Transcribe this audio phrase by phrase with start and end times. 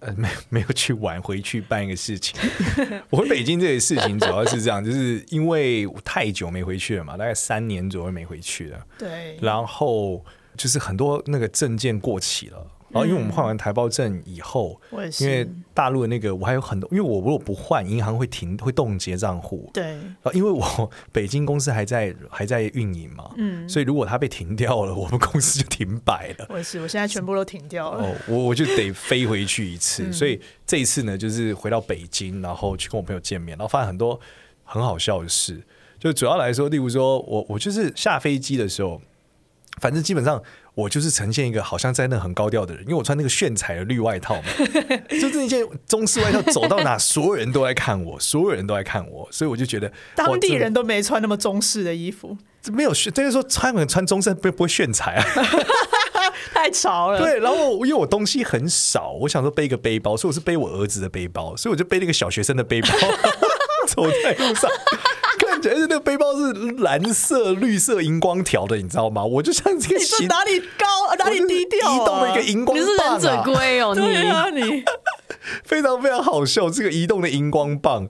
[0.00, 2.38] 呃，没 没有去晚，回去办一个事情。
[3.10, 8.86] 我回北京这个事情主要是这样，就是因为太久没回去了嘛，大概三年左右没回去了。
[8.98, 9.36] 对。
[9.40, 10.24] 然后
[10.56, 12.66] 就是很多那个证件过期了。
[12.90, 19.70] 然后，因为我们换完台胞证以后，嗯、因为大陆的那个我还有很多，因为我如果不换，银行会停会冻结账户。
[19.74, 19.84] 对。
[19.84, 26.46] 然后，因为我北京公司还在还在运营嘛，嗯，所以如果它被停掉了，我们公司就停摆了。
[26.48, 28.02] 我也是，我现在全部都停掉了。
[28.02, 34.18] 哦，我我就得飞回去一次，嗯、所以这一次呢，就是回到北京，然后去跟我朋友见面，然后发现很多
[34.64, 35.62] 很好笑的事。
[35.98, 39.02] 就主要来说，例如说我我就是下飞机的时候，
[39.80, 40.42] 反正基本上。
[40.74, 44.42] 我就是呈现一个好像在那很高调的人，因为我穿那个炫彩的绿外套嘛，
[45.20, 52.38] 就是一件中式外套，走到哪所有人都在看我，所有人都在看我，所以我就觉得当地人都没穿那么中式的衣服，
[52.70, 55.24] 没有炫，就是说穿穿中式不不会炫彩啊，
[56.54, 57.18] 太潮了。
[57.18, 62.88] 对，然后因为我东西很少，我想说背一个背包，所以我是背我儿子的背包，所以我就背了一个小学生的背包
[63.88, 64.70] 走在路上。
[65.58, 69.24] 而且那个背包是蓝色、绿色荧光条的，你知道吗？
[69.24, 71.94] 我就像这个，你是哪里高哪里低调、啊？
[71.94, 74.84] 移动的一个荧光棒、啊，你是忍者龟哦，对啊，你
[75.64, 78.08] 非常非常好笑，这个移动的荧光棒。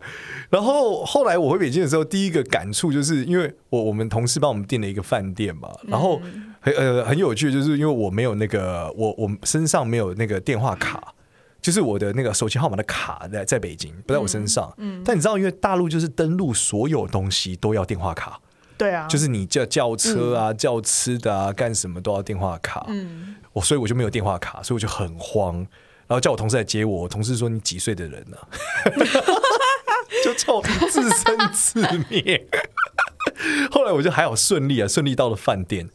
[0.50, 6.20] 然后后来我回北京的时候，第一个感触就是因为我我们同事帮我们订了一个饭店嘛，然后
[6.60, 11.14] 很呃很有趣，就是因为我没有那个我我身上没有那个电话卡。
[11.60, 14.72] 就是我的那个手机号码的卡在在北京，不在我身上。
[14.78, 18.40] 嗯，嗯，但你知道，因为大陆就是登录所有东西都要电话卡。
[18.76, 22.86] 对啊，就是你叫叫车啊、嗯、叫吃的啊、干什么都要电话卡。
[22.88, 25.56] 嗯，我所以我就没有电话卡，所以我就很慌，
[26.06, 27.02] 然后叫我同事来接我。
[27.02, 28.46] 我同事说：“你几岁的人呢、啊？”
[30.24, 32.46] 就臭自生自灭。
[33.70, 35.88] 后来我就还好顺利啊，顺利到了饭店。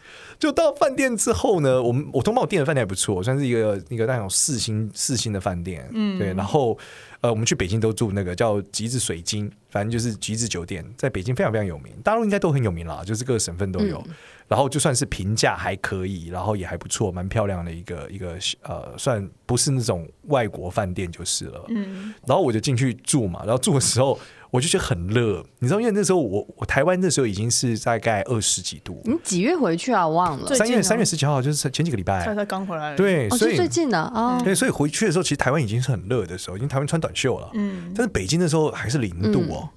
[0.44, 6.34] 就到饭店之后呢，我们我通报我订的饭店还不错，算是一个一个那种四星四星的饭店，嗯，对。
[6.34, 6.78] 然后
[7.22, 14.04] 呃，我们去北京都住那个叫吉子水晶，反正就是吉子酒店，在北京非常非常有名，大陆应该都很有名啦，就是各个省份都有。
[14.06, 14.14] 嗯、
[14.50, 21.64] 然后就算是评价还可以，然后也还不错，蛮漂亮的一个一个呃，算不是那种外国饭店就是了。
[21.70, 24.20] 嗯，然后我就进去住嘛，然后住的时候。
[24.54, 29.02] 我就觉得很热，你知道，因为那时候我我台湾那时候已经是大概二十几度。
[29.04, 30.08] 你几月回去啊？
[30.08, 30.54] 我忘了。
[30.54, 32.24] 三月三月十几号，就是前几个礼拜。
[32.24, 32.96] 才才刚回来。
[32.96, 34.40] 对，所以、哦、最近的啊。
[34.44, 37.50] 对，所以回去的时候，其实台湾已经是很热的时候，已经台湾穿短袖了。
[37.56, 37.92] 嗯。
[37.96, 39.68] 但是北京那时候还是零度哦，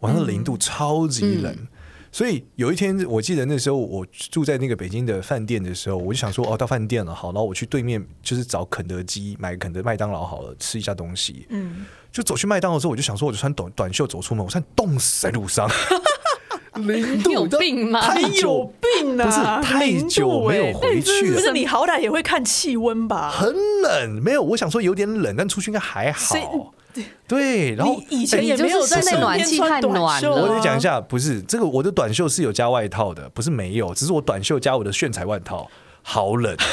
[0.00, 1.56] 晚上零度，超级冷。
[2.14, 11.46] 嗯、所以有一天，我记得那时候我住在那个北京的饭店的时候，我就想说，哦，到饭店了，好，然后我去对面就是找肯德基，买肯德麦当劳好了，吃一下东西。
[11.50, 11.84] 嗯。
[12.12, 15.68] 就走去麦当劳之后，我就想说，我就穿短短袖走出门，我穿冻死在路上，
[16.74, 18.00] 零度，你有病吗？
[18.00, 19.26] 太有病啊！
[19.26, 23.32] 不是太久没有回去了，不是你好歹也会看气温吧？
[23.32, 26.72] 很冷，没有，我想说有点冷，但出去应该还好。
[27.26, 30.30] 对，然后以前也没有在那暖气太暖了。
[30.30, 35.68] 我得讲一下，不是这个，我的短袖是有加外套的，不是没有，只是我短袖加我的炫彩外套，
[36.02, 36.56] 好冷。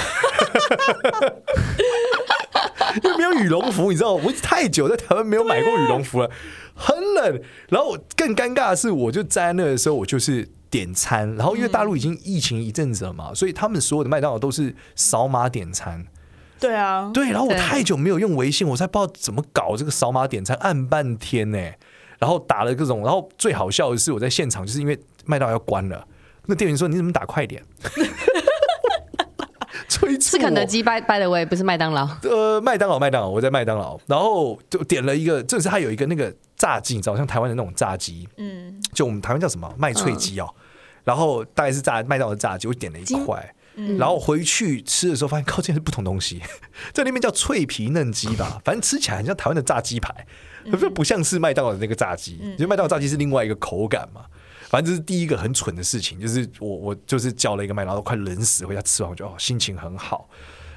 [3.03, 6.29] 因为没有羽绒服，你知道，我太久在台湾没有买过羽绒服了，
[6.75, 7.41] 很冷。
[7.69, 11.35] 然后更尴尬的是，我就在那的时候，我就是点餐。
[11.37, 16.05] 然后因为大陆已经疫情一阵子了嘛，所以他们所有的麦当劳都是扫码点餐。
[16.61, 17.31] 对啊，对。
[17.31, 21.59] 然后我太久没有用微信，我才不知道怎么搞这个扫码点餐，按半天呢。
[22.19, 26.07] 然后打了各种，然后最好笑的是，我在现场就是因为麦当劳要关了，
[26.45, 27.61] 那店员说：“你怎么打快点？”
[30.19, 32.07] 是肯德基，by by the way，不是麦当劳。
[32.23, 39.73] 呃，麦当劳，麦当劳，我在麦当劳，然后就点了一个，这是它有一个那个炸鸡，你知道，像台湾的那种炸鸡，嗯，就我们台湾叫什么？
[39.77, 40.61] 麦脆鸡哦，嗯、
[41.05, 46.41] 然后大概是炸麦当劳的炸鸡，我点了一块，嗯、然后回去吃的时候发现靠，这是不同东西，
[46.93, 50.25] 在那边叫脆皮嫩鸡吧， 反正吃起来很像台湾的炸鸡排，
[50.71, 54.25] 可是不像是麦当劳的那个炸鸡，因为麦当劳炸鸡是另外一个口感嘛。
[54.69, 60.29] 反正这是第一个很蠢的事情，就是我我就是叫了一个麦当劳，快冷死，回家吃完我就哦心情很好，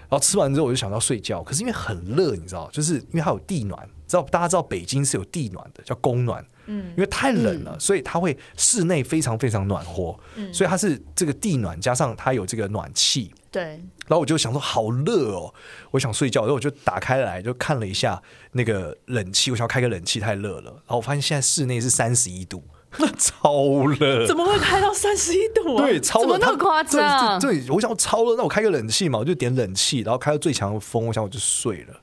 [0.08, 13.62] 然后吃完之后我就想到睡觉，可是因为很热，你知道，就是因为它有地暖，知道大家知道北京是有地暖的，叫供暖，嗯，因为太冷了，所以它会室内非常非常暖和，嗯，所以它是这个地暖加上它有这个暖气，对，
[14.06, 15.52] 然后我就想说好热哦，
[15.90, 18.22] 我想睡觉，然后我就打开来就看了一下
[18.52, 22.62] 那个冷气，我想要开个冷气太热了，然后我发现现在室内是三十一度。
[23.18, 25.84] 超热，怎么会开到三十一度啊？
[25.84, 27.40] 对，超热，怎么那么夸张？
[27.40, 31.94] 对，我想超热，那我开个冷气嘛，我就点冷气，然后开到最强的风，我想我就睡了。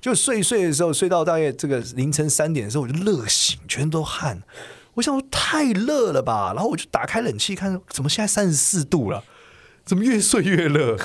[0.00, 4.42] 就睡睡的时候，睡到大概这个凌晨三点的时候，我就热醒，全都汗。
[4.94, 9.22] 我想说太热了吧，然后我就打开冷气看，怎么现在三十四度了？
[9.84, 10.96] 怎么越睡越热？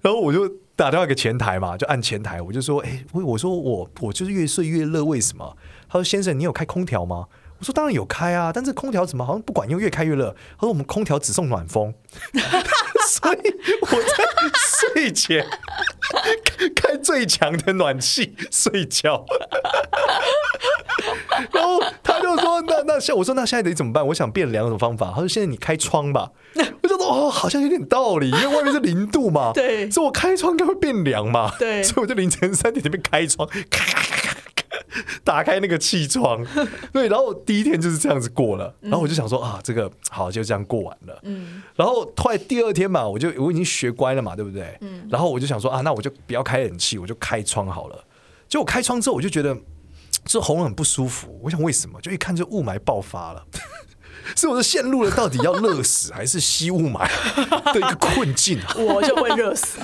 [0.00, 5.56] 然后我就打电话给前台嘛，就按前台，我就说：“哎，我我说我我就是越睡越热，为什么？”
[5.88, 7.26] 他说：“先生，你有开空调吗？”
[7.58, 11.94] 我说：“当然有开啊，但是空调怎么好像不管用，越开越热？”他说：“我们空调只送暖风。”
[13.14, 14.24] 所以我在
[14.92, 15.46] 睡前
[16.74, 19.24] 开最强的暖气睡觉，
[21.52, 24.04] 然后他就说：“那那现我说那现在得怎么办？
[24.08, 26.30] 我想变两种方法。”他说：“现在你开窗吧。”
[26.82, 34.53] 我就说：“哦，好像有点道理，因为外面是零度嘛，对，所以我开窗应该会变凉嘛，对，所以我就凌晨三点那边开窗，咔咔咔咔。
[35.24, 36.44] 打开那个气窗，
[36.92, 44.76] 对，然后第一天就是这样子过了，然后我就想说啊，这个好就这样过完了，嗯，然后突然第二天嘛，我就我已经学乖了嘛，对不对？
[44.80, 48.04] 嗯，然后我就想说啊，那我就不要开冷气，我就开窗好了。
[48.48, 49.56] 结果开窗之后，我就觉得
[50.24, 52.00] 这喉咙很不舒服，我想为什么？
[52.00, 53.44] 就一看就雾霾爆发了。
[54.36, 57.08] 是我是陷入了到底要热死还是吸雾霾
[57.72, 58.74] 的一个困境啊！
[58.76, 59.78] 我就会热死。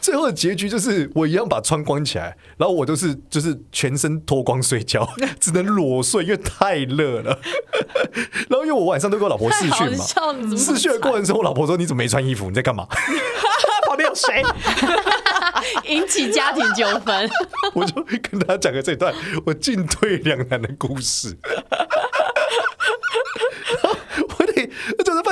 [0.00, 7.38] 最后的结局就是我一样把窗关起来，然后我都是就是全身脱光睡觉，只能裸睡，因为太热了。
[8.48, 10.04] 然后因为我晚上都跟我老婆试训嘛，
[10.56, 12.48] 试训的过程中，我老婆说：“你怎么没穿衣服？
[12.48, 12.86] 你在干嘛？”
[13.86, 14.42] 旁边有谁？
[15.86, 17.28] 引起家庭纠纷。
[17.74, 21.36] 我就跟他讲了这段我进退两难的故事。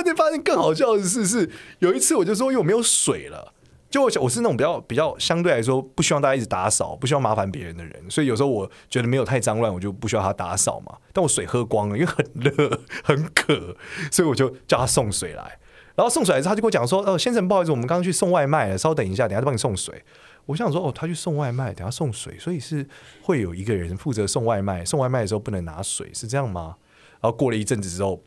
[0.05, 3.53] 就更好笑的事是，有一次我就说，因为我没有水了，
[3.91, 10.97] 就我我是那种比较比较相对来说不希望大家一直打扫，不希望麻烦别人的人，所以有时候我觉得没有太脏乱，我就不需要他打扫嘛。
[11.13, 13.77] 但我水喝光了，因为很热 很渴，
[14.11, 15.59] 所以我就叫他送水来。
[15.95, 20.03] 然后送水来之后，他就跟我讲说：“哦，先生，不好意思，我们刚刚去送外卖了，稍等一下，等下就帮你送水。”
[20.47, 22.85] 我想说：“哦，他去送外卖，等下送水，所以是
[23.23, 26.75] 会有一个人负责送外卖，送外卖的时候不能拿水，是这样吗？”
[27.23, 28.21] 然后过了一阵子之后。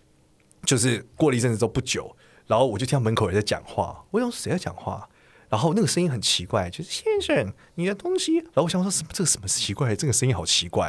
[0.67, 2.13] 就是过了一阵子之后不久，
[2.45, 5.07] 然后我就听到门口人在讲话，我想谁在讲话？
[5.47, 8.35] 然后那个声音很奇怪，就是先生，你的东西。
[8.35, 9.07] 然后我想说什么？
[9.13, 9.95] 这个什么奇怪？
[9.95, 10.87] 这个声音好奇怪。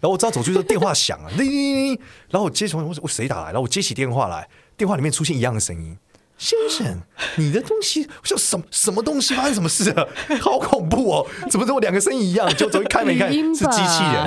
[0.00, 2.00] 然后我知道走出去之后电话响了，叮叮叮。
[2.30, 3.44] 然后我接起，我说我谁打来？
[3.48, 4.48] 然后我接起电话来，
[4.78, 5.98] 电话里面出现一样的声音，
[6.38, 7.02] 先生，
[7.36, 8.04] 你的东西。
[8.04, 9.34] 我说什么什么东西？
[9.34, 10.08] 发生什么事了？
[10.40, 11.26] 好恐怖哦！
[11.50, 12.48] 怎么这么两个声音一样？
[12.56, 14.24] 就走去开门一看，是机器人。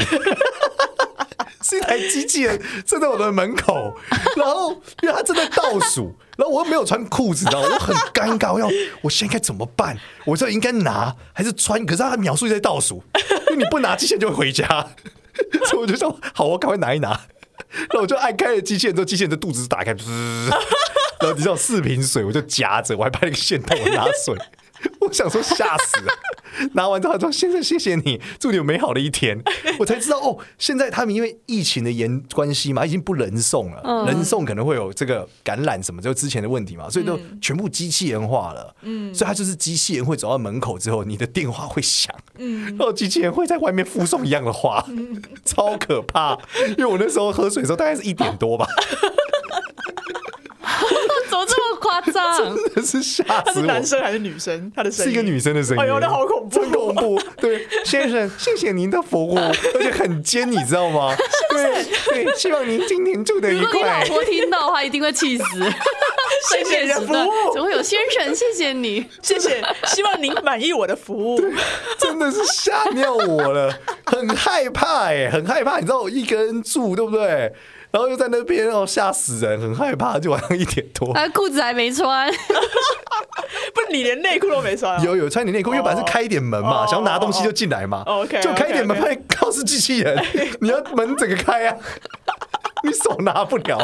[1.71, 3.95] 是一台机器人站在我的门口，
[4.35, 4.71] 然后
[5.01, 8.67] 因为他正在倒数，然后我又没有穿裤子，然后我很尴尬，我要
[9.01, 9.97] 我现在该怎么办？
[10.25, 11.85] 我这应该拿还是穿？
[11.85, 13.01] 可是他描述在倒数，
[13.51, 14.67] 因为你不拿机器人就会回家，
[15.69, 17.09] 所以我就说好，我赶快拿一拿。
[17.09, 19.91] 然后我就按开了机器人之后，机器人的肚子打开，
[21.21, 24.35] 然后你知道四瓶水，我就夹着，我还拍了个线头，我拿水。
[25.01, 26.13] 我想说吓死了，
[26.73, 29.41] 拿完之后他说：“先生，谢谢你，祝你有美好的一天。
[29.79, 38.75] ”我才知道哦，现在他们因为疫情的严关系嘛，已经不人送了，嗯、人送可能会有这个感染什么，就之前的问题嘛，所以都全部机器人化了。
[38.81, 46.37] 嗯，所以他就是机器人会走到门口之后，你的电话会响，嗯，然后机器人会在外面附送一样的话，嗯、超可怕。
[46.77, 48.67] 因为我那时候喝水的时候大概是一点多吧。
[51.29, 52.55] 怎么这么夸张？
[52.55, 53.41] 真的是吓死我！
[53.45, 54.71] 他是男生还是女生？
[54.75, 55.81] 他的声音是一个女生的声音。
[55.81, 57.21] 哎呦，那好恐怖，真恐怖！
[57.37, 61.15] 对，先生， 谢谢您的服务，而且很尖，你知道吗？
[61.51, 61.85] 对
[62.23, 63.65] 对，希望您今天住的愉快。
[63.65, 65.43] 如果你老婆听到的话，一定会气死。
[66.49, 68.33] 谢谢你的服务，怎么会有先生？
[68.33, 71.39] 谢谢你，谢谢，希望您满意我的服务。
[71.97, 73.71] 真的是吓尿我了，
[74.05, 75.77] 很害怕哎，很害怕。
[75.79, 77.53] 你知道我一个人住，对不对？
[77.91, 85.01] 然后又在那边哦，吓死人，很害怕，就晚上一点多，啊，裤子还没穿， 不是你连内裤都没穿？
[85.03, 90.23] 有有穿你内裤，因为本来是开一点门嘛，想要拿东西就进来嘛，OK，就开一点门，发现靠是机器人，
[90.61, 91.77] 你要门整个开啊，
[92.83, 93.77] 你手拿不了，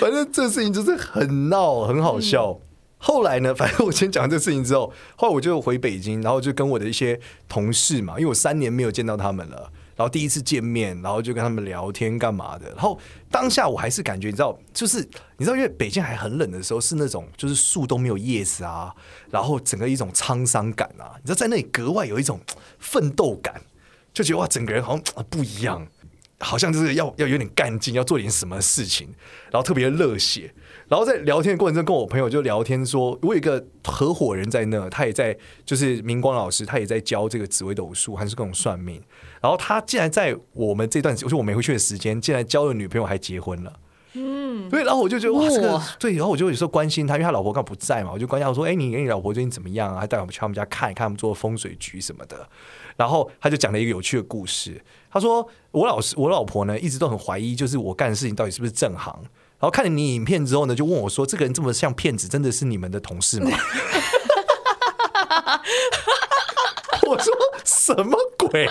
[0.00, 2.58] 反正这事情就是很闹，很好笑。
[3.02, 9.70] 后来呢，反正我先讲完这事情之后，后来我就回北京，然后就跟我的一些同事嘛，因为我三年没有见到他们了。
[10.00, 12.70] 然后第一次见面，然后就跟他们聊天干嘛的。
[12.70, 12.98] 然后
[13.30, 18.94] 当下我还是感觉，你知道，就是你知道，因为北京还很冷的时候，是那种就是树都没有叶子啊，
[19.30, 22.40] 然后整个一种沧桑感啊，你知道，在那里格外有一种
[22.78, 23.60] 奋斗感，
[24.14, 25.86] 就觉得哇，整个人好像不一样。
[26.40, 29.08] 好像就是要要有点干劲，要做点什么事情，
[29.50, 30.52] 然后特别热血。
[30.88, 39.00] 然后在聊天的过程中，跟我朋友就聊天说，我有一个合伙人在那，他也在，就是明光老师，他也在教这个紫微斗数，还是各种算命。
[39.40, 43.72] 然后他竟然在我们这段，就是我没回去的时间，竟然交了女朋友，还结婚了。
[44.14, 50.00] 嗯，对，然后我就觉得哇，这个对，然后我就有时候关心他，因为他老婆刚好不在嘛，我就关心他，我说，哎，你跟你老婆最近怎么样啊？
[50.00, 52.48] 还带我们去他们家看一看，他们做风水局什么的。
[52.96, 59.14] 然后他就讲了一个有趣的故事，他说，我老师，我老婆呢，一直都很怀疑，就是我干的事情到底是不是正行。
[59.58, 63.50] 然后看了你影片之后呢，就问我说：“这个人这么像骗子，真的是你们的同事吗？”
[67.06, 67.32] 我说
[67.64, 68.68] ：“什么鬼？”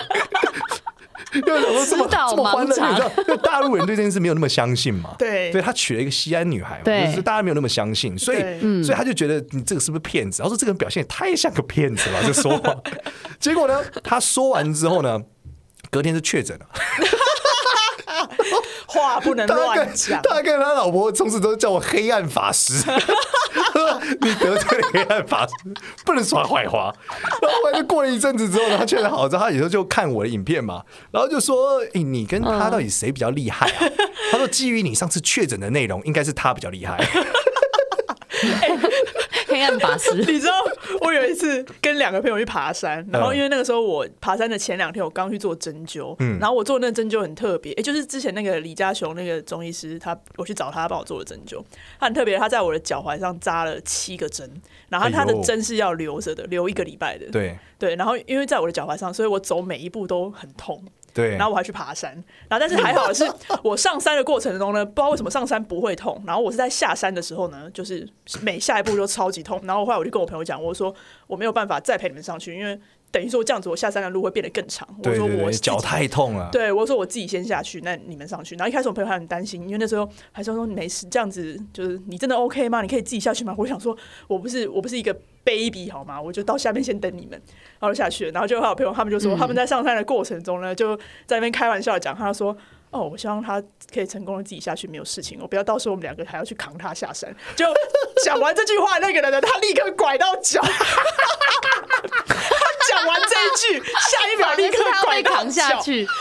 [1.32, 5.14] 因为我说这么这么欢乐，你知道，因为大陆人对这件事没有那么相信嘛。
[5.16, 8.38] 对，对他娶了一个西安女孩嘛，就是大家没有那么相信，所以
[8.82, 10.42] 所以他就觉得你这个是不是骗子？
[10.42, 12.74] 然后说这个人表现也太像个骗子了，就说话。
[13.38, 15.22] 结果呢，他说完之后呢，
[15.90, 16.66] 隔天就确诊了。
[18.86, 20.20] 话不能乱讲。
[20.22, 22.74] 他跟他老婆从此都叫我黑暗法师。
[24.20, 25.52] 你得罪了黑暗法师，
[26.04, 26.92] 不能耍坏话。
[27.40, 30.82] 然后就过了一阵子之后呢，他确认好之后，他有时候就看我的影片嘛，
[31.12, 33.84] 然后就说：“哎，你跟他到底谁比较厉害啊？”
[34.32, 36.98] 他说：“基于你上次确诊的内容，应该是他比较厉害。”
[39.60, 40.52] 黑暗法师， 你知道
[41.02, 51.62] 我有一次跟两个朋友去爬山，然后因为那个时候我爬山的前两天，我刚去做针灸，嗯，然后我做那个针灸很特别，哎，就是之前那个李家雄那个中医师，他我去找他帮我做的针灸，
[51.98, 54.50] 他很特别，他在我的脚踝上扎了七个针，
[54.88, 60.82] 然后他的针是要留着的，留一个礼拜的，对对，然后因为在我的脚踝上，所以我走每一步都很痛。
[61.12, 62.12] 对，然后我还去爬山，
[62.48, 63.24] 然后但是还好的是，
[63.62, 68.08] 我上山的过程中呢，不知道为什么上山不会痛，然后我是在下山的时候呢，就是
[68.42, 70.94] 每下一步就超级痛，然后后来我就跟我朋友讲，我说
[71.26, 72.78] 我没有办法再陪你们上去，因为
[73.12, 74.88] 等于说这样子我下山的路会变得更长。
[75.04, 78.54] 我说我脚太痛了，对，我说我自己先下去，那你们上去。
[78.56, 82.82] 然后一开始我朋友还很担心，因为那时候还说说你没事，这样子就是你真的 OK 吗？
[82.82, 83.54] 你可以自己下去吗？
[83.58, 85.16] 我想说我不是我不是一个。
[85.42, 86.20] baby 好吗？
[86.20, 87.30] 我就到下面先等你们，
[87.80, 88.30] 然后下去了。
[88.30, 90.94] 然后就还有朋友，他们就说他们在上山的过程中呢，就
[91.26, 92.54] 在那边开玩笑讲，他说
[92.92, 93.60] ：“哦，我希望他
[93.92, 95.38] 可以成功的自己下去，没有事情。
[95.40, 97.64] 我不要到时候我们两个还要去扛他下山。”就
[98.22, 100.60] 讲完这句话，那个人呢，他立刻拐到脚。
[102.90, 106.02] 他讲完这一句， 下一秒立刻拐到扛下去。
[106.02, 106.14] 然后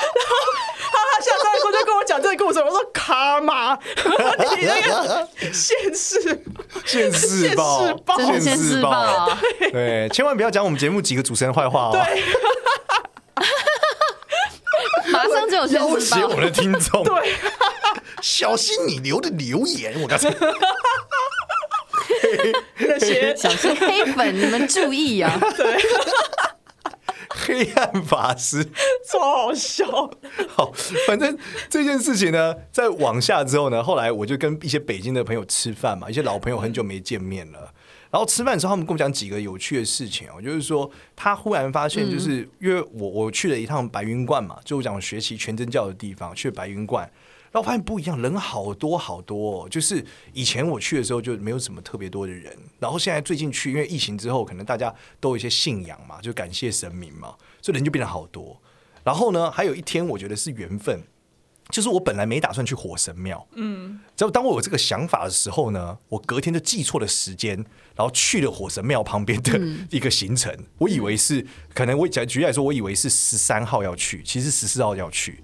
[0.92, 3.76] 他他下山的时候就跟我讲这个故事，我说：“卡玛，
[4.58, 6.44] 你那个现世。”
[6.86, 7.86] 现世报，
[8.40, 9.30] 现世报，
[9.72, 11.92] 对，千万不要讲我们节目几个主持人坏话哦。
[11.92, 12.24] 对，
[15.12, 17.04] 马上就有要挟我们的听众。
[17.04, 17.34] 对，
[18.22, 20.36] 小心你留的留言，我告诉你，
[22.78, 25.38] 那些小心黑粉，你们注意啊！
[25.56, 25.78] 对。
[27.46, 28.64] 黑暗法师
[29.10, 29.86] 超好笑。
[30.50, 30.72] 好，
[31.08, 31.38] 反正
[31.70, 37.74] 这件事情呢，在往下之后呢，后来我就跟一些北京的朋友吃饭嘛，一些老朋友很久没见面了。
[38.12, 47.08] 然后吃饭的时候，他们跟我讲几个有趣的事情哦，就是说他忽然发现，就是因为我我去了一趟白云观嘛，就我讲学习全真教的地方，去白云观。
[47.52, 58.62] 然后发现不一样，人好多好多，哦，就是以前我去的时候就没有什么特别多的人，然后现在最近去，因为疫情之后，可能大家都有一些信仰嘛，就感谢神明嘛，所以人就变得好多。
[59.04, 61.02] 然后呢，还有一天我觉得是缘分，
[61.70, 67.56] 就是我本来没打算去火神庙，嗯，只要当我有这个想法的时候呢，我隔天就记错了时间，
[67.96, 75.44] 然后去了火神庙旁边的一个行程，嗯、我以为是可能我举举例来说，我以为是十三号要去，其实十四号要去。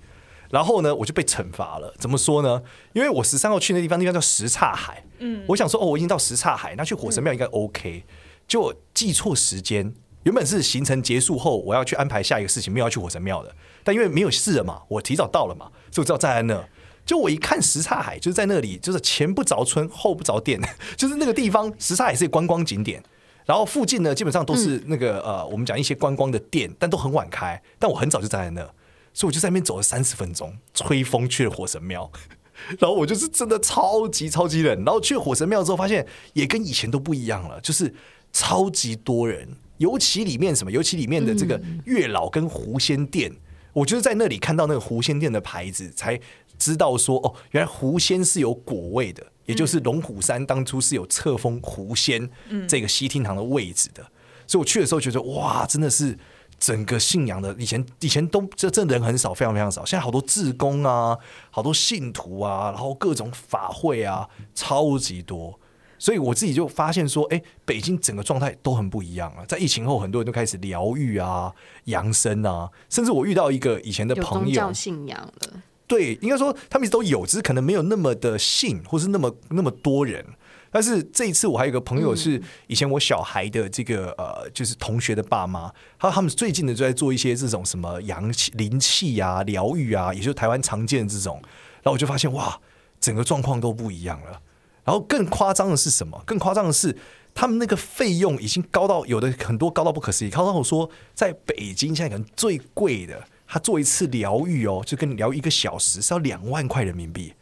[0.56, 1.94] 然后呢，我就被惩罚了。
[2.00, 2.64] 怎么说呢？
[2.94, 5.04] 因为我十三号去那地方，地方叫什刹海。
[5.20, 8.06] 嗯，我想说，哦，我已经到什刹海，那去火神庙应该 OK。
[8.48, 9.94] 就我记错时间，
[10.24, 13.54] 原本是行程结束后，我要去安排下一个事情，没有要去火神庙的。
[13.84, 16.66] 但因为没有事了嘛，我提早到了嘛，所以我知道站在那。
[17.06, 20.58] 就我一看什刹海，就是在那里，就是前不着村后不着店，
[20.96, 21.70] 就是那个地方。
[21.78, 23.04] 什刹海是一个观光景点，
[23.46, 27.62] 然后附近呢，基本上都是那个、嗯、呃，我们讲一些观光的店，但都很晚开。
[27.78, 28.72] 但我很早就站在那。
[29.16, 32.12] 所以我就在那边走了三十分钟，吹风去了火神庙，
[32.78, 34.76] 然后我就是真的超级超级冷。
[34.84, 37.96] 然后去了火神庙之后，发现也跟以前都不一样了，就是
[38.34, 43.32] 超级多人，尤其里面什么，尤其里面的这个月老跟狐仙殿，
[43.72, 46.20] 我就是在那里看到那个狐仙殿的牌子，才
[46.60, 52.30] 知道说哦，原来狐仙是有果位的，也就是龙虎山当初是有册封狐仙
[52.68, 54.06] 这个西厅堂的位置的。
[54.46, 56.20] 所以我去的时候觉得哇，真的是。
[56.58, 59.86] 整个信仰的以前以前都这这人很少，非常非常少。
[59.86, 61.18] 现在好多志工啊，
[61.52, 65.60] 好多信徒啊，然后各种法会啊，超级多。
[65.98, 69.46] 所以我自己就发现说，哎，北京整个状态都很不一样啊。
[69.48, 71.54] 在疫情后，很多人都开始疗愈啊、
[71.86, 75.64] 养生啊，甚至我遇到一个以前的朋友，信仰了。
[75.88, 80.26] 对，应该说他们都有，只是可能没有那么的信，或是那么那么多人。
[80.76, 91.40] 但是这一次，我还有一个朋友是以前我小孩的这个呃，就是同学的爸妈，他他们最近的就在做一些这种什么阳气、灵气啊、疗愈啊，也就是台湾常见的这种。
[91.76, 92.60] 然后我就发现哇，
[93.00, 94.42] 整个状况都不一样了。
[94.84, 96.22] 然后更夸张的是什么？
[96.26, 96.94] 更夸张的是，
[97.34, 100.30] 他们那个费用已经高到有的很多高到不可思议。
[100.30, 107.34] 高到我说，在北京现在可能最贵的，他做一次疗愈哦，就跟你聊一个小时是要两万块人民币。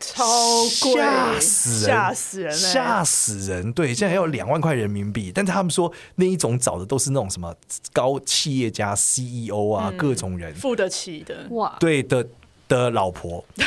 [0.00, 0.24] 超
[0.80, 3.70] 贵，吓死人，吓死人，吓死人！
[3.72, 7.54] 对，现在要两万块人民币，但是他们说那一种找的都是那种什么
[7.92, 12.26] 高企业家、CEO 啊，嗯、各种人付得起的哇，对的
[12.66, 13.66] 的老婆， 对，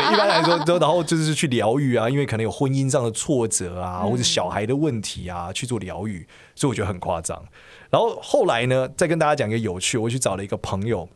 [0.00, 7.44] 一般来说都然后就是去疗愈啊，因为可能有婚姻上的挫折啊，或者小孩的问题啊，去做疗愈，所以我觉得很夸张。
[7.90, 11.08] 然后后来呢，再跟大家讲一个有趣，我去找了一个朋友。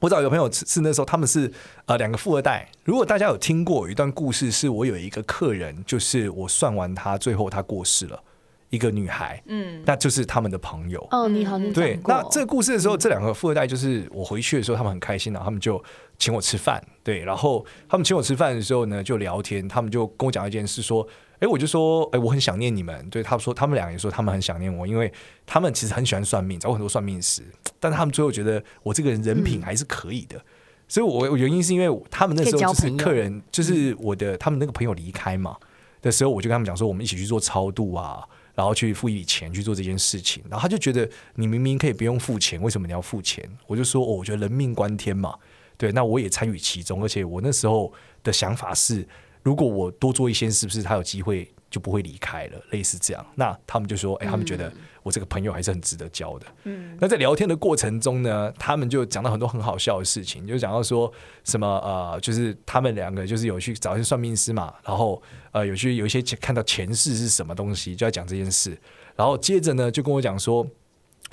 [0.00, 1.50] 我找一个朋友是那时候，他们是
[1.86, 2.68] 呃两个富二代。
[2.84, 8.22] 如果大家有听过有一段故事，是我有一个客人，就是我算完他，最后他过世了，
[8.70, 11.06] 一个女孩，嗯，那就是他们的朋友。
[11.10, 12.00] 哦，你好，你对。
[12.06, 15.82] 那这个故事的时候，这两个富二代就是我回去的时候，他们很开心，然后他们就
[16.18, 17.20] 请我吃饭，对。
[17.20, 21.06] 然后他们请我吃饭的时候呢，就聊天，他们就跟我讲一件事，说。
[21.40, 23.08] 哎，我就说，哎，我很想念你们。
[23.08, 25.10] 对，他们说，他们俩也说他们很想念我，因为
[25.46, 27.42] 他们其实很喜欢算命，找过很多算命师，
[27.80, 30.38] 但是他们最后觉得我这个人人品还是可以的。
[30.38, 30.44] 嗯、
[30.86, 35.56] 所以我，我原因是因为他们那时候就是客人，就是我的他们那个朋友离开嘛
[36.00, 38.22] 的时候，我就跟他们讲说，我们一起去做超度啊，
[38.54, 40.42] 然后去付一笔钱去做这件事情。
[40.48, 43.44] 然后他就觉得你明明可以不用付钱，为什么你要付钱？
[43.66, 45.34] 我就说，哦，我觉得人命关天嘛，
[45.76, 49.06] 对，那我也参与其中，而且我那时候的想法是。
[49.42, 52.60] 如果我多做一些，是不是他有机会就不会离开了？
[52.70, 54.70] 类似这样，那他们就说：“哎、欸，他们觉得
[55.02, 61.10] 我这个朋友还是很值得交的。”嗯，那在聊天的过程中呢，他们就讲到很多很好笑的事情，就讲到说
[61.44, 65.22] 什么呃，就是他们两个就是有去找一些算命师嘛，然后
[65.52, 68.76] 呃，有去有一些看到前世是什么东西，就要讲这件事。
[69.14, 70.66] 然后接着呢，就跟我讲说，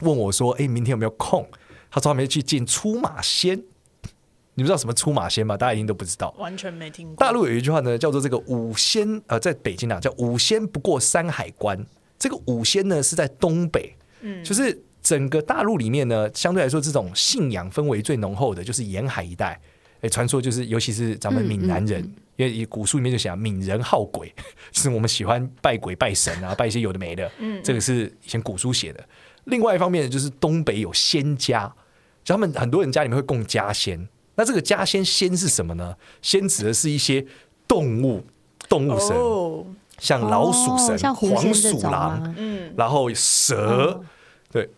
[0.01, 1.49] 问我说：“哎、欸，明天有没有空？”
[1.89, 3.63] 他说他们要去见出马仙。
[4.57, 5.55] 你不知道什么出马仙吗？
[5.55, 7.15] 大家一定都不知道，完全没听过。
[7.23, 11.77] 大陆有一句话呢，叫做“这个五仙”，呃，在北京啊，叫“五仙不过山海关”。
[12.17, 19.61] 这个五仙呢是在东北，嗯，就是整个大陆里面呢，相对来说这种信仰氛围最浓厚的，就是沿海一带。
[20.01, 24.33] 哎，传说就是，尤其是咱们闽南人，嗯嗯嗯、因为以古书里面就讲闽人好鬼，
[24.73, 27.31] 就是我们喜欢拜鬼拜神啊，拜一些有的没的。
[27.37, 29.07] 嗯，这个是以前古书写的。
[29.43, 31.71] 另外一方面就是东北有仙家，
[32.23, 34.07] 就他们很多人家里面会供家仙。
[34.37, 35.93] 那这个家仙仙是什么呢？
[36.21, 37.25] 仙指的是一些
[37.67, 38.23] 动物，
[38.69, 39.65] 动物神，哦、
[39.99, 44.05] 像老鼠神、哦、黄鼠狼，嗯，然后蛇，嗯、
[44.51, 44.69] 对。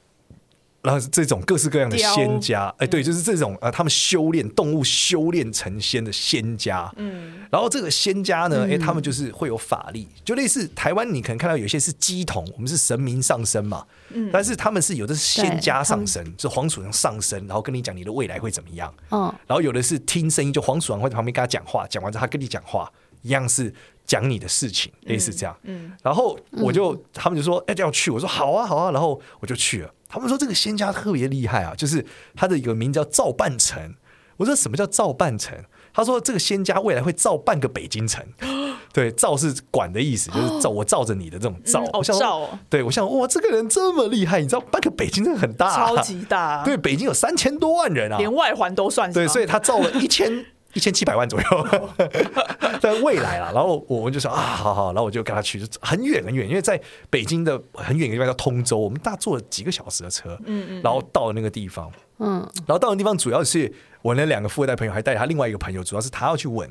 [0.89, 23.71] 然后这种各式各样的仙家，哎，对，就是这种呃，他们修炼动物修炼成仙的仙家，嗯，然后这个仙家呢，哎，他们就是会有法力，就类似台湾，你可能看到有些是乩童，我们是神明上身嘛，嗯，但是他们是有的是仙家上身，是黄鼠狼上身，然后跟你讲你的未来会怎么样，嗯，然后有的是听声音，就黄鼠狼会在旁边跟他讲话，讲完之后他跟你讲话，一样是
[24.07, 29.93] 讲你的事情，类似这样，嗯，然后我就他们就说，哎，要去，我说好啊，好啊，然后我就去了。
[30.09, 33.95] 他们说这个仙家特别厉害啊，就是他的一个名叫赵半城。
[34.37, 35.55] 我说什么叫赵半城？
[35.93, 38.25] 他说这个仙家未来会造半个北京城。
[38.91, 41.83] 对，造是管的意思，就是照我罩着你的这种照。
[41.93, 42.49] 哦，罩。
[42.69, 46.63] 对，我想哇，这个人这么厉害，你知道半个北京真的很大，啊，超级大。
[46.63, 49.13] 对，北京有三千多万人啊，连外环都算。
[49.13, 50.43] 对，所以他造了一千。
[50.73, 51.89] 一千七百万左右，
[52.79, 56.79] 在未来啦，然后我们就说啊，好好，然后我就跟他去，就很远很远，因为在
[57.09, 66.69] 北京的很远一个地方叫通州，我们大坐了几个小时的车，嗯嗯，然后到了那个地方，嗯，然后到了地方，主要是我那两个富二代朋友还带着他另外一个朋友，主要是他要去问。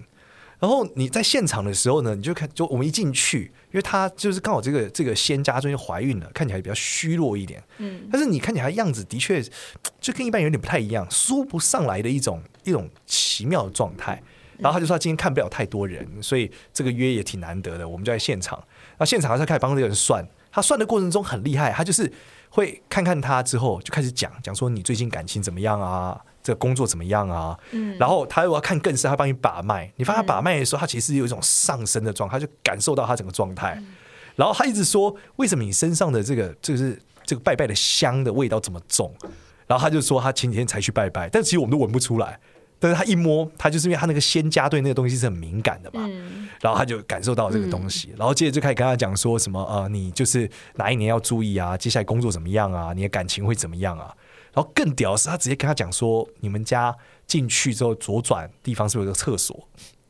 [0.59, 9.43] 然后你在现场的时候呢，你就看，就我们一进去，因为她就是刚好这个这个仙家最近怀孕了，看起来比较虚弱一点，嗯，但是你看起来样子的确
[10.01, 14.23] 就跟一般有点不太一样，说不上来的一种一种奇妙的状态。
[14.59, 17.89] 然后他就说他今天看不了太多人，所以这个约也挺难得的。
[17.89, 22.13] 我们就在现场，然后现场他开始帮这个人算，他算的过程中很厉害，他就是
[22.51, 26.21] 会看看他之后就开始讲讲说你最近感情怎么样啊？
[26.49, 27.55] 这个工作怎么样啊？
[27.73, 29.93] 嗯，然后他如果要看更深，他帮你把脉。
[29.97, 33.79] 你发现他把脉的时候，他其实有一种上升的状态，他就感受到他整个状态。
[34.35, 39.13] 然后他一直说：“为什么你身上的这个就是这个拜拜的香的味道这么重？”
[39.69, 42.41] 然后他就说：“他前几天才去拜拜，但其实我们都闻不出来。
[42.79, 46.07] 但是他一摸，他就是因为他那个仙家对那个东西是很敏感的嘛。
[46.09, 51.77] 嗯，然后他就感受到这个东西，然后接着就开始跟他讲说什么呃，你就是哪一年要注意啊？
[51.77, 52.93] 接下来工作怎么样啊？
[52.95, 54.15] 你的感情会怎么样啊？”
[54.53, 56.95] 然后更屌的是，他直接跟他讲说：“你们家
[57.27, 59.57] 进去之后左转地方是不是有个厕所？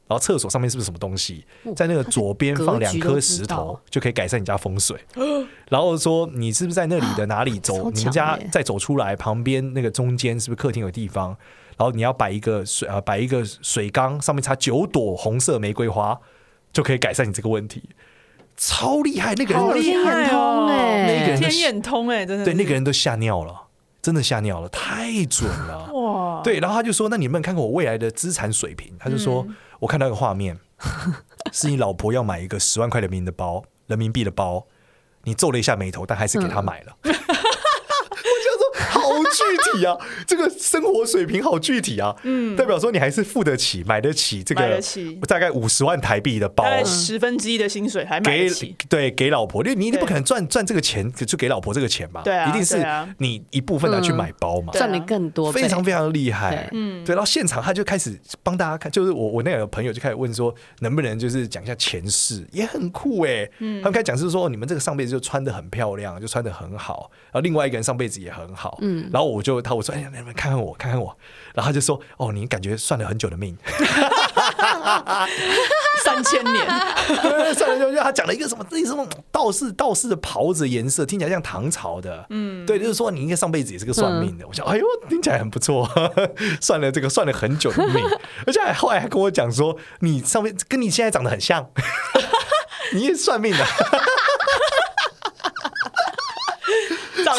[0.07, 1.45] 然后厕所上面是不是什么东西？
[1.77, 4.99] 在那个左边放两颗石头，就可以改善你家风水。
[5.69, 7.91] 然后说你是不是在那里的哪里走？
[7.91, 11.37] 你们家再走出来旁边那个中间是不是客厅有地方？
[11.77, 16.19] 然后你要摆一个水啊，摆一个水缸，上面插九朵红色玫瑰花，
[16.73, 17.91] 就可以改善你这个问题。”
[18.57, 20.67] 超厉害，那个人好厉害哦！
[20.69, 23.68] 那个人天眼通哎，真的对那个人都吓尿了，
[24.01, 26.41] 真的吓尿了，太准了 哇！
[26.43, 30.59] 对，然后他就说：“那你们看看我未来的资产水平？”他就说：“嗯、我看到一个画面，
[31.53, 34.67] 是你老婆要买一个十万块人民的包，人民币的包，
[35.25, 36.97] 你皱了一下眉头，但还是给她买了。
[37.03, 37.48] 嗯”好
[39.39, 39.97] 具体啊！
[40.27, 42.15] 这个生活水平好具体啊！
[42.25, 44.81] 嗯，代表说你还是付得起、买得起这个
[45.27, 48.77] 大概五十万台币的包，大概十分之一的薪水还买得起。
[48.89, 52.23] 对，给老婆，因为你一定不可能赚赚这个钱就给老婆这个钱嘛？
[52.23, 52.85] 对啊，一定是
[53.19, 56.69] 你一部分拿去买包嘛，赚的更多，非常非常厉害。
[56.73, 63.49] 嗯，对，然后现场他就开始帮大家看，就是我我那个朋友就开始问说，能不能就是讲一下前世，也很酷哎。
[63.59, 68.79] 嗯，他们开始讲是说，你们这个上辈子就穿的很漂亮，就穿的很好，然后另外一个人上辈子也很好。
[68.81, 71.17] 嗯，然后我就他我说，哎呀，你们看看我，看看我，
[71.55, 73.57] 然后他就说，哦，你感觉算了很久的命，
[76.05, 76.67] 三千年，
[77.55, 84.47] 算了就就他讲了一个什么，那什么道士道士的袍子颜色听起来像唐朝的，嗯，对，就是说你应该上辈子也是个算命的。
[84.47, 85.89] 我想，哎呦，听起来很不错，
[86.61, 88.05] 算了这个算了很久的命，
[88.47, 91.71] 而且还后来还跟我讲说，你上辈子跟你现在长得很像，
[92.95, 93.65] 你也算命的。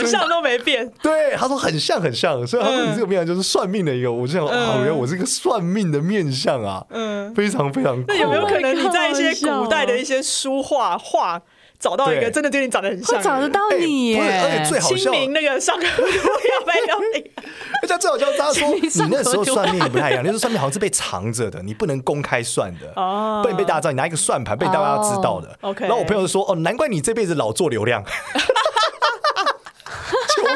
[0.01, 8.05] 长相都没变，对，他说很像很像，所以他说你这个面相就是算命的一个，我就想，啊，原来我是一个算命的面相啊，嗯，非常非常酷。
[8.07, 11.41] 那有没有可能你在一些古代的一些书画画
[11.79, 14.17] 找到一个真的对你长得很像，找得到你？
[14.17, 17.31] 而且最好笑，清明那个上课要不要你？
[17.81, 25.57] 而且最好笑，他说你那时候算命不太一样，那时候算命好像是被藏着的，你不能公开算的，哦，不能被大家知道，你拿一个算盘被大家知道的。
[25.61, 28.03] OK，然后我朋友就说，哦，难怪你这辈子老做流量。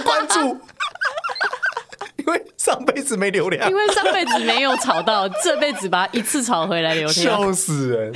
[0.04, 0.60] 求关注，
[2.18, 8.14] 因为上辈子没流量，因为上辈子没有炒到，这辈子把它一次炒回来流量，笑死人。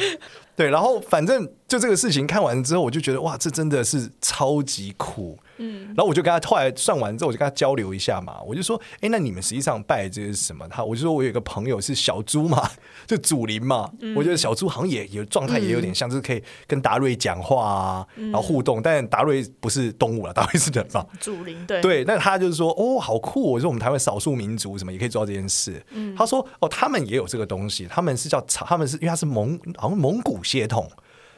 [0.56, 5.38] 对，然后反正就这个事情看完之后，我就觉得哇，这真的是超级酷。
[5.58, 8.40] 嗯，然后我就跟他后来算完之后，我就跟他交流一下嘛。
[8.46, 10.68] 我就说，哎，那你们实际上拜这个是什么？
[10.68, 12.70] 他我就说我有一个朋友是小猪嘛，
[13.06, 13.90] 就祖灵嘛。
[14.02, 18.80] 嗯、我觉得小猪好像也有状态，也有点像，嗯、就是可以跟达瑞讲话啊，然后互动。
[18.80, 21.06] 嗯、但达瑞不是动物了， 达瑞是人嘛。
[21.20, 23.54] 祖灵对对，那他就是说，哦，好酷！
[23.54, 25.84] 我说我们台湾少数民族什么也可以做到这件事。
[25.92, 30.90] 嗯、他说，哦，他们也有这个东西，他们是叫长，他们是因为他是蒙，好像蒙古血统，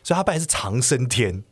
[0.03, 1.43] 所以他拜的是长生天。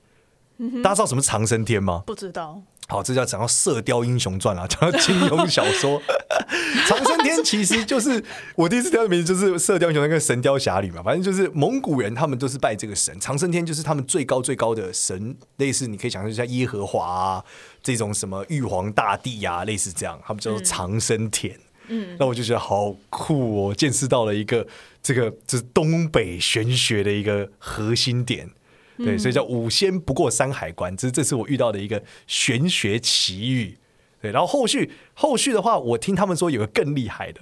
[0.83, 2.03] 大家知道什么长生天吗？
[2.05, 2.61] 不知道。
[2.89, 6.01] 好，这叫讲到《射雕英雄传》啊， 讲到金庸小说。
[6.87, 8.23] 长生天其实就是
[8.55, 11.03] 我第一次听到的名字，就是《射雕英雄》那个《神雕侠侣》嘛。
[11.03, 13.19] 反正就是蒙古人，他们都是拜这个神。
[13.19, 17.43] 长生天就是他们最高最高的神，类似你可以想象一下耶和华啊
[17.83, 21.59] 这种什么玉皇大帝啊，类似这样，他们叫做长生天。
[21.89, 24.65] 嗯，那我就觉得好酷哦，见识到了一个
[25.03, 28.49] 这个就是东北玄学的一个核心点。
[28.97, 33.77] 对，所以叫五仙不过山海关，这是这是我遇到的一个玄学奇遇。
[34.19, 37.41] 对，然后后续后续的话，我听他们说有个更厉害的，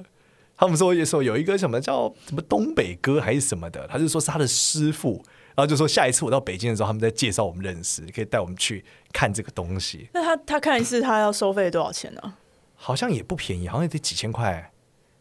[0.58, 5.24] 他们说有说有一个什么叫什么东北哥还是什么的，他就说是他的师傅，
[5.56, 10.10] 然后就说下一次我到北京的时候，他们再介绍我们认识，可以带我们去看这个东西。
[10.14, 12.34] 那他他看一次他要收费多少钱呢？
[12.76, 14.72] 好像也不便宜，好像也得几千块。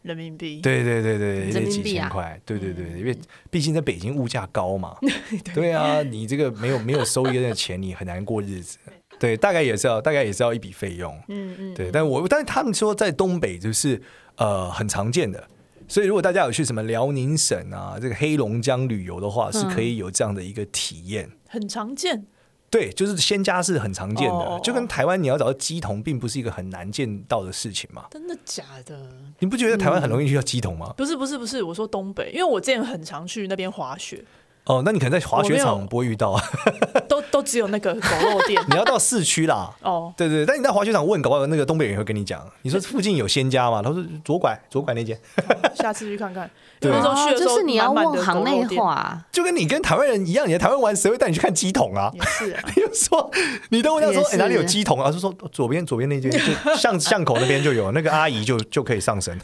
[0.05, 3.17] 人民币，对对对对，人民币几千块，对对对，因为
[3.49, 4.95] 毕竟在北京物价高嘛，
[5.53, 5.71] 对。
[5.71, 8.77] 啊，你这个没有没有收一个的钱，你很难过日子，
[9.19, 13.99] 对，大概也是要大概也是要一笔费用，嗯嗯，对，但我但是他们说在东北就是
[14.35, 15.43] 呃很常见的，
[15.87, 22.27] 所以如果大家有去什么辽宁省啊这个黑龙江旅游的话，是可以有这样的一个体验，很常见。
[22.75, 28.07] 对，就是仙家是很常见的，oh, 就跟台湾你要找到鸡同，并不是一个很难见到的事情嘛。
[28.11, 29.09] 真的假的？
[29.39, 30.93] 你不觉得台湾很容易遇到鸡同吗？
[30.97, 34.21] 不是不是不是，我说东北，因为我之前很常去那边滑雪。
[34.65, 36.43] 哦，那你可能在滑雪场不会遇到啊，
[37.07, 38.59] 都都只有那个狗肉店。
[38.69, 39.71] 你要到市区啦。
[39.81, 43.81] 哦，对对，但你在滑雪场问，搞不好那个东北人会跟你讲，你说附近有仙家吗？
[43.83, 45.17] 他说左拐左拐那间，
[45.75, 46.49] 下次去看看。
[46.79, 46.91] 对，
[47.37, 52.11] 就是你要问行内话，就跟你跟台湾人一样，你在台湾玩，谁会带你去看鸡桶啊？
[52.25, 53.31] 是啊，你就说
[53.69, 55.11] 你都问他说，哎，哪里有鸡桶啊？
[55.11, 56.39] 就说左边左边那间，就
[56.75, 59.39] 巷巷口那边就有，那个阿姨就就可以上身。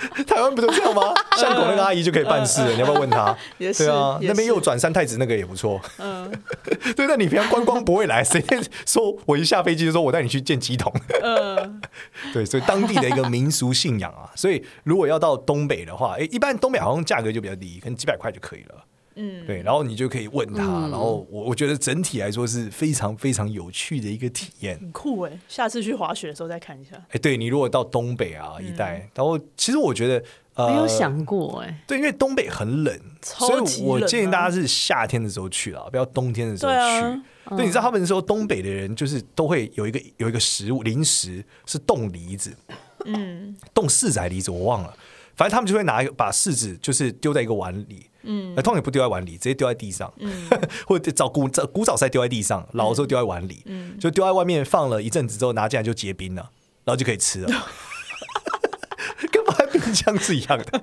[0.26, 1.12] 台湾不都这样吗？
[1.36, 3.36] 巷口那个阿姨就可以办事了，你要不要问她？
[3.58, 5.80] 对啊，那边右转三太子那个也不错。
[5.98, 6.30] 嗯，
[6.96, 8.42] 对，那你平常观光不会来，谁
[8.86, 10.92] 说我一下飞机就说我带你去见鸡桶？
[11.22, 11.80] 嗯，
[12.32, 18.74] 对，所以当地的一个民俗信仰啊，所以如果要到东北的话，哎，一般东北好像价格就比较低，可能几百块就可以了。
[19.22, 25.38] 嗯，对，然后你就可以问他，嗯、然后我我觉得整体来说是非常非常有趣的一个体验，很酷哎！
[25.46, 26.92] 下次去滑雪的时候再看一下。
[27.10, 36.78] 哎，对，你如果到东北啊一带，嗯、然后其实我觉得呃没有想过哎，对，因为东北很冷，超冷啊、所以我建议大家是夏天的时候去啊，不要冬天的时候去。
[36.78, 42.56] 对，啊嗯、对，你知道他们说东北的人就是都会有一个有一个食物零食是冻梨子，
[43.04, 44.96] 嗯，冻柿仔梨子我忘了。
[45.40, 50.46] 反正他们就会拿把柿子，就是丢在一个碗里，嗯，通常也不丢在碗里，直接丢在地上，嗯，
[50.86, 56.50] 或者找古早古早菜丢在地上，老的时候丢在碗里，嗯，就丢在外面放了一阵子之后拿进来就结冰了，
[56.84, 57.48] 然后就可以吃了，
[59.32, 60.82] 跟放在冰箱是一样的。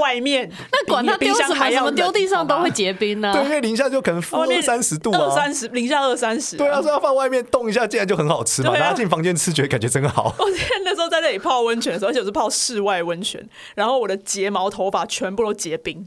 [0.00, 3.32] 外面那管它丢什么，什么丢地上都会结冰呢？
[3.32, 6.56] 对，因为零下就可能负二三十度啊，二三十零下二三十。
[6.56, 8.76] 对啊，所以要放外面冻一下，竟然就很好吃嘛。
[8.78, 10.34] 拿进房间吃，觉得感觉真好。
[10.38, 16.06] 我记得那时候在那里泡温泉的时候，而且我是泡室外温泉，然后我的睫毛、头发全部都结冰。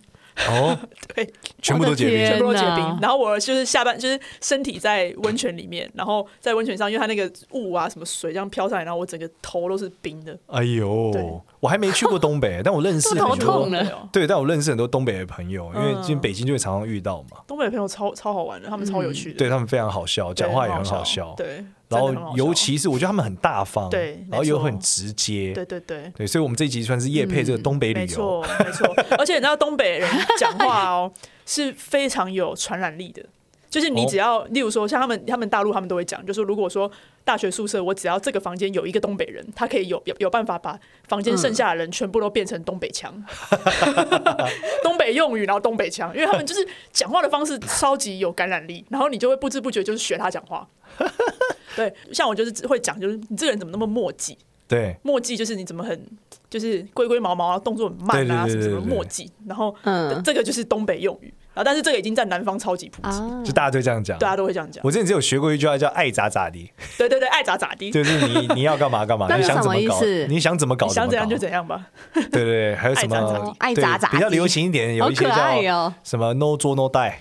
[0.50, 0.78] 哦，
[1.16, 3.00] 对，全部都结冰，全部都结冰。
[3.02, 10.38] 然后我就是下半，就是身体在温泉里面，然后在温泉上，因为它那个雾啊，什么水这样飘上来，然后我整个头都是冰的。
[10.48, 13.70] 哎呦，我还没去过东北，但我认识很多。
[14.12, 17.38] 对，但我认识很多东北的朋友，因为今天北京就会常常遇到嘛。
[17.48, 21.34] 东北的朋友超超好玩的，他们超有趣的，对他们非常好笑，讲话也很好笑。
[21.38, 21.66] 对。
[21.88, 26.12] 然后，尤其是我觉得他们很大方，对，然后又很直接，对对对。
[26.16, 28.96] 对，所以我们这一集算是夜配这个东北旅游，没错没错。
[29.18, 31.12] 而且你知道东北人讲话哦
[31.46, 33.24] 是非常有传染力的，
[33.76, 36.90] 就是你只要，例如说像他们他们大陆他们都会讲，就是如果说
[37.26, 43.14] 大学宿舍我只要这个房间有一个东北人，他可以有有有办法把房间剩下的人全部都变成东北腔
[44.82, 50.66] 东北用语，然后东北腔，因为他们就是讲话的方式超级有感染力，然后你就会不知不觉就是学他讲话。
[51.76, 54.38] 对，像我就是会讲，就是你这个人怎么那么墨迹？
[54.70, 56.08] 对，墨迹就是你怎么很
[56.50, 59.30] 就是龟龟毛毛啊，动作很慢啊，什么什么墨迹。
[59.46, 64.82] 然后，嗯，这个就是东北用语啊，但是这个已经在南方超级普及，就大家都这样讲，大家都会这样讲。
[64.84, 71.88] 我之前只有学过一句话叫“爱咋咋地 ”，对对对，爱咋咋地， 就是你你要干嘛干嘛， 你想怎么搞，你想怎么搞，想怎样就怎样吧。
[72.14, 77.14] 对对对，还有什么爱咋咋，比较流行一点，有一些叫什么 “no 做 no die”。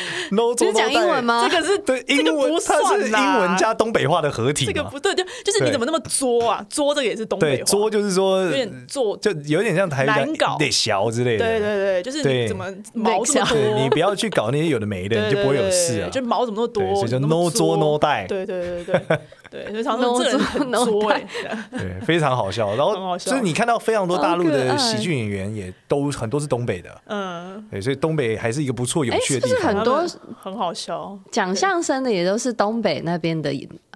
[0.32, 1.48] no 是讲英文吗？
[1.48, 4.66] 这个是对 英文，它是英文加东北话的合体。
[4.66, 6.64] 这个不对，就就是你怎么那么作啊？
[6.68, 7.64] 作这个也是东北话。
[7.64, 11.44] 作就是说有点作，就有点像台语难搞、得小之类的。
[11.44, 13.78] 对对对，就是你怎么毛这么多？
[13.78, 16.08] 你不要去搞那些有的没的， 你就不会有事啊。
[16.10, 16.94] 就毛怎么那么多？
[16.96, 18.26] 所以就 no 作 no die。
[18.26, 19.18] 对对对对
[19.50, 21.26] 对，所以常常这人很作哎。
[21.72, 22.76] 对，非常好笑。
[22.76, 27.02] 然后就是你看到非常多大陆的喜剧演员，也都很多是东北的。
[27.06, 29.74] 嗯，对，所以东北还是一个不错有趣的地方。
[29.74, 30.06] 很多
[30.40, 33.50] 很好笑，讲相声的也都是东北那边的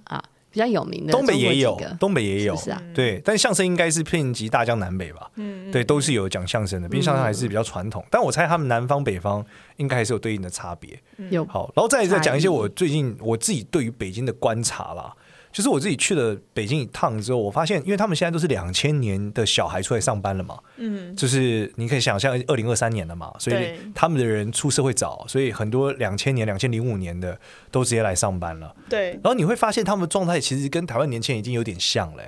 [0.04, 1.12] 啊，比较有名的。
[1.12, 3.22] 东北也有，东北也有，是啊，对。
[3.24, 5.30] 但相声应该是遍及大江南北吧？
[5.36, 8.04] 嗯，对，都是有讲相声的，毕竟相声还是比较传统。
[8.10, 9.44] 但我猜他们南方北方
[9.76, 10.98] 应该还是有对应的差别。
[11.30, 15.14] 有好，然后再再讲一些我最近我自己对于北京的观察啦。
[15.54, 27.38] 就是我自己去了北京一趟之后，我发现，因为他们现在都是两千年的小孩出来上班了嘛，嗯，就是你可以想象二零二三年了嘛，所以他们的人出社会早，所以很多两千年、两千零五年的
[27.70, 29.10] 都直接来上班了，对。
[29.10, 32.24] 然后你会发现他们的状态其实跟台湾年轻人已经有点像了，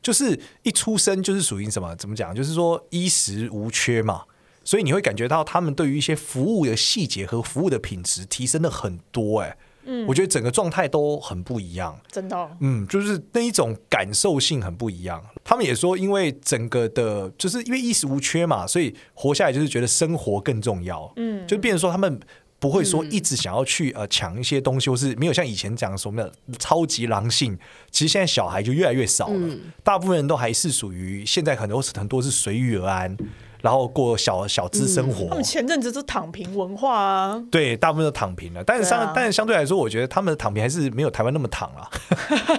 [0.00, 1.96] 就是一出生就是属于什么？
[1.96, 2.32] 怎么讲？
[2.32, 4.22] 就是说衣食无缺嘛，
[4.62, 9.56] 所以你会感觉到他们对于一些服务的细节和服务的品质提升了很多，哎。
[9.90, 12.50] 嗯，我觉得整个状态都很不一样，真的、哦。
[12.60, 15.24] 嗯，就是那一种感受性很不一样。
[15.42, 21.10] 他们也说，因为整个的，就是因为衣食无缺嘛，所以活下来就是觉得生活更重要。
[21.16, 22.20] 嗯，就变成说他们
[22.58, 27.58] 不会说一直想要去呃抢一些东西，或是没有像以前讲什么的超级狼性。
[27.90, 33.16] 其实现在小孩就越来越少了，嗯、大部分人都还是属于现在很多很多是随遇而安。
[33.60, 38.62] 然后过小小资生活，他们前阵子是躺平文化啊，对，大部分都躺平了。
[38.64, 41.88] 但是相，但是相对来说，我觉得他们的躺平还是没有台湾那么躺啊。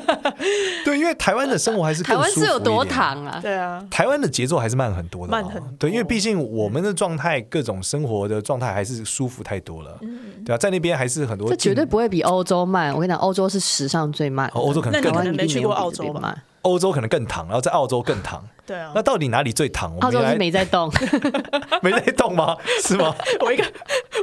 [0.83, 2.23] 对，因为台湾的生活还是更舒服。
[2.23, 3.39] 台湾是有多躺啊？
[3.41, 5.71] 对啊，台湾的节奏还是慢很多的，慢很多。
[5.79, 9.97] 对，因为毕竟我们的状态，各种生活的状态还是舒服太多了。
[10.45, 12.93] 对啊，在那边还是很多，这绝对不会比欧洲慢。
[12.93, 16.35] 我跟你讲，欧洲是史上最慢，欧洲可能更可能没去过澳洲吧。
[16.61, 18.47] 欧洲可能更躺，然后在澳洲更躺。
[18.65, 19.97] 对啊，那到底哪里最躺？
[19.99, 20.91] 澳洲是没在动，
[21.81, 22.55] 没在动吗？
[22.83, 23.15] 是吗？
[23.39, 23.65] 我一个，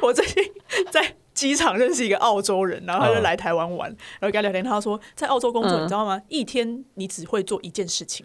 [0.03, 0.45] 我最近
[0.91, 6.21] 在机场认识一个澳洲人，然后他就来台湾玩，然后跟他聊天，他说在澳洲工作，你知道吗？
[6.29, 8.25] 一天你只会做一件事情，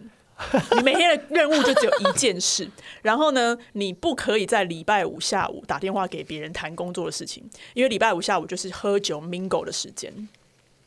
[0.76, 2.70] 你每天的任务就只有一件事，
[3.02, 7.42] 然后呢，你不可以在礼拜五下午打电话给别人谈工作的事情，
[7.74, 10.28] 因为礼拜五下午就是喝酒 mingle 的时间。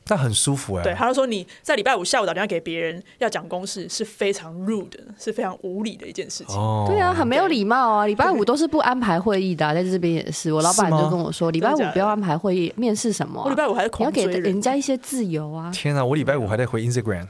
[0.07, 0.83] 但很舒服哎、欸。
[0.83, 6.55] 对，他就说你在礼拜五下午打电话给别人要讲公事是非常 rude，是非常无理的一件事情。
[6.55, 8.05] 哦，对啊，很没有礼貌啊！
[8.05, 10.53] 礼拜五都是不安排会议的、啊，在这边也是。
[10.53, 13.43] 我老板就跟我说，礼拜五不要安排会议，面试什么、啊？
[13.45, 15.71] 我礼拜五还是狂追人，你要给人家一些自由啊！
[15.73, 17.27] 天啊，我礼拜五还在回 Instagram。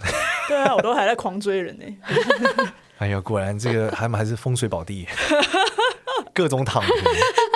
[0.48, 2.68] 对啊，我都还在狂追人呢、欸。
[3.00, 5.08] 哎呀，果然这个还还是风水宝地，
[6.34, 6.92] 各种躺平。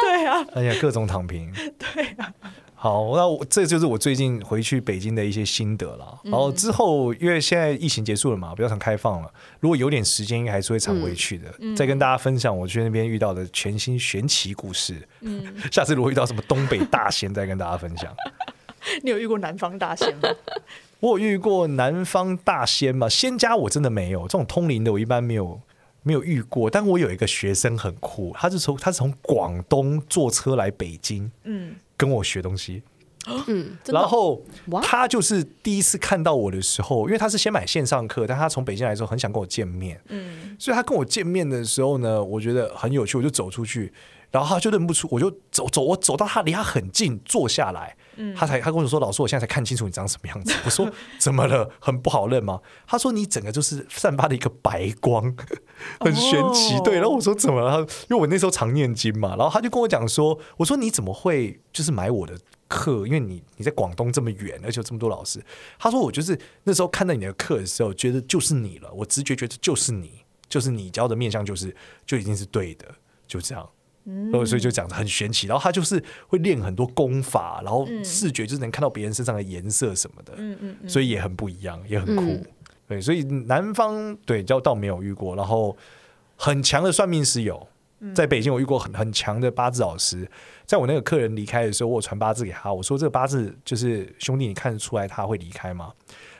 [0.02, 1.52] 对啊，哎呀，各种躺平。
[1.78, 2.34] 对啊。
[2.82, 6.18] 好，那我这就是我最近回去北京的一些心得了。
[6.24, 9.30] 然后之后，因为现在疫情结束了嘛，比较常开放了。
[9.60, 11.54] 如果有点时间，应该还是会常回去的。
[11.76, 14.96] 再跟大家分享我去那边遇到的全新玄奇故事。
[15.20, 18.16] 嗯， 下次如果遇到什么东北大仙，再跟大家分享。
[19.04, 20.30] 你有遇过南方大仙吗？
[21.02, 23.10] 我有遇过南方大仙吗？
[23.10, 25.60] 仙家我真的没有，这种通灵的我一般没有
[26.02, 26.70] 没有遇过。
[26.70, 31.30] 但我有一个学生很酷，他是从他是从广东坐车来北京。
[31.44, 31.76] 嗯。
[32.00, 32.82] 跟我学东西，
[33.48, 34.42] 嗯，然后
[34.82, 43.92] 他就是第一次看到我的时候，因为他是先买线上课，但他从北京来的时候很想跟我见面，嗯，所以他跟我见面的时候呢，我觉得很有趣，我就走出去，
[44.32, 50.54] 然后他就认不出，我就走走，我走到他离他很近，坐下来，嗯，他才他跟我说，老师，我现在才看清楚你长什么样子。
[50.66, 51.70] 我说怎么了？
[51.80, 52.60] 很不好认吗？
[52.86, 55.36] 他说你整个就是散发的一个白光，
[56.00, 56.80] 很玄奇。
[56.84, 57.72] 对，然后我说怎么了？
[57.72, 61.60] 他因为我那时候常念经嘛，然后他就跟我讲说，我说你怎么会？
[61.72, 62.38] 就是买我的
[62.68, 65.42] 课，因为你你在广东这么远，而且有这么多老师。
[65.78, 68.92] 他说我就是那时候看到你的课的时候，觉得就是你了。
[68.92, 71.74] 我直觉觉得就是你，就是你教的面相，就是
[72.06, 72.86] 就已经是对的，
[73.28, 73.70] 就这样。
[74.46, 75.48] 所以就讲得很玄奇。
[75.48, 82.46] 然后他就是会练很多功法，然后视觉就是能看到别人身上的颜色什么的，嗯嗯，所以也很不一样，也很酷。
[82.88, 85.76] 对，所以南方对就倒没有遇过，然后
[86.36, 87.68] 很强的算命师有。
[88.16, 90.26] 在北京，我遇过很很强的八字老师。
[90.66, 95.92] 在我那个客人离开的时候，我传八字给他，我说：“这个八字就是兄弟，你看得出来他会离开吗？”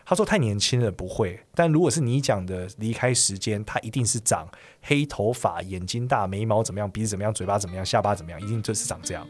[0.10, 1.40] 他说：“太年轻了，不会。
[1.54, 4.48] 但如果是你讲的离开时间，他一定是长
[4.82, 9.24] 黑头发、眼睛大、眉毛怎么样、鼻子怎么样、嘴巴怎么样、下巴怎么样，一定就是长这样，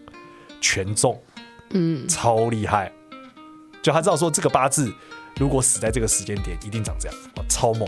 [0.62, 1.22] 全中，
[1.72, 2.90] 嗯，超厉害。
[3.82, 4.90] 就他知道说这个八字
[5.36, 7.18] 如果死在这个时间点，一定长这样，
[7.50, 7.86] 超猛。”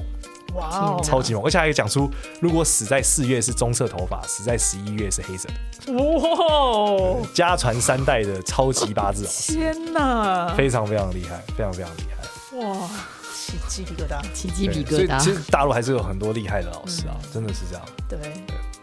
[0.53, 1.41] 哇，wow, 超级猛！
[1.45, 5.93] 而且还讲出，如果死在四月是棕色头发，死在十一月是黑色的。
[5.93, 12.20] 哇，家传三代的超级八字老师，天哪，非常非常厉害，非常非常厉害。
[12.61, 12.89] 哇，
[13.33, 15.19] 起鸡皮疙瘩，起鸡皮疙瘩。
[15.19, 17.83] 其实大陆还是有很多厉害的老师啊，嗯、真的是这样。
[18.07, 18.19] 对。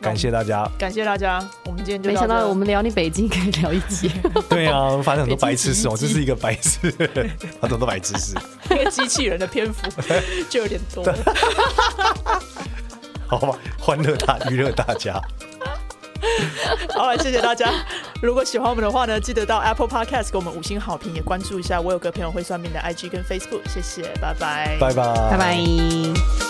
[0.01, 1.45] 感谢大家，感谢大家。
[1.65, 4.09] 我们今天就没想到，我们聊你北京可以聊一集。
[4.49, 6.93] 对啊，发现很多白知识哦， 这是一个白痴，
[7.61, 8.37] 很多白知识。
[8.71, 9.91] 一个机器人的篇幅
[10.49, 11.05] 就有点多。
[13.27, 15.21] 好吧，欢乐大娱乐大家。
[16.95, 17.73] 好，谢谢大家。
[18.21, 23.69] 如果喜欢我们的话呢，记得到 Apple Podcast 给我们五星好评，也关注一下我有个朋友会算命的 IG 跟 Facebook。
[23.69, 26.48] 谢谢，拜拜，拜拜，拜拜。